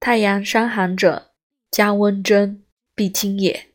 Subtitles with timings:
[0.00, 1.30] 太阳伤寒者，
[1.70, 3.66] 加温针，必清也。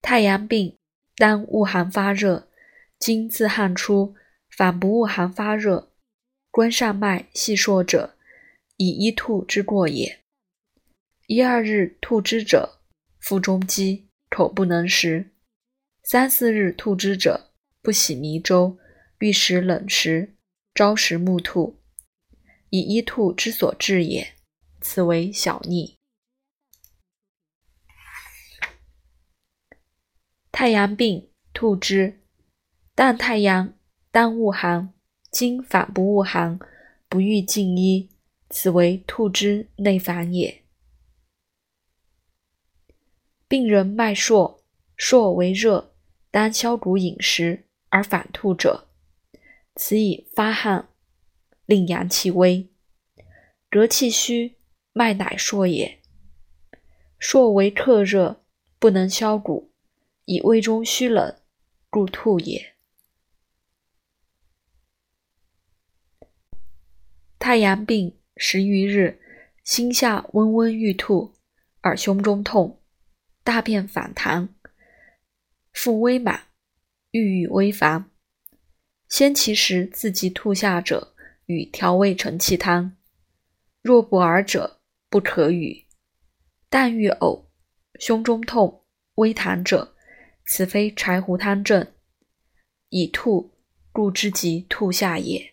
[0.00, 0.78] 太阳病，
[1.16, 2.48] 当恶寒发热，
[2.98, 4.14] 经自汗出，
[4.48, 5.92] 反不恶寒发热，
[6.50, 8.16] 关上脉细数者，
[8.78, 10.20] 以一吐之过也。
[11.26, 12.80] 一二日吐之者，
[13.18, 15.26] 腹中饥，口不能食；
[16.02, 17.52] 三四日吐之者，
[17.82, 18.78] 不喜迷粥，
[19.18, 20.34] 欲食冷食，
[20.74, 21.78] 朝食暮吐，
[22.70, 24.39] 以一吐之所致也。
[24.80, 25.98] 此为小逆。
[30.50, 32.20] 太阳病，吐之。
[32.94, 33.78] 但太阳
[34.10, 34.92] 当恶寒，
[35.30, 36.58] 今反不恶寒，
[37.08, 38.10] 不欲进医，
[38.50, 40.64] 此为吐之内反也。
[43.48, 44.62] 病人脉数，
[44.96, 45.94] 数为热，
[46.30, 48.90] 当消谷饮食而反吐者，
[49.76, 50.90] 此以发汗，
[51.64, 52.70] 令阳气微，
[53.70, 54.59] 隔气虚。
[54.92, 56.00] 脉乃数也，
[57.18, 58.42] 数为克热，
[58.78, 59.70] 不能消谷，
[60.24, 61.36] 以胃中虚冷，
[61.88, 62.74] 故吐也。
[67.38, 69.20] 太阳病十余日，
[69.62, 71.34] 心下温温欲吐，
[71.80, 72.80] 而胸中痛，
[73.44, 74.54] 大便反弹，
[75.72, 76.48] 腹微满，
[77.12, 78.10] 郁郁微烦。
[79.08, 81.14] 先其时自即吐下者，
[81.46, 82.96] 与调味承气汤；
[83.82, 84.79] 若不尔者，
[85.10, 85.86] 不可语，
[86.68, 87.46] 但欲呕，
[87.98, 88.84] 胸中痛，
[89.16, 89.96] 微痰者，
[90.46, 91.92] 此非柴胡汤症，
[92.90, 93.50] 以吐
[93.90, 95.49] 故之即吐下也。